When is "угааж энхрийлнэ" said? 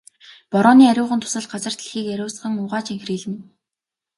2.63-3.39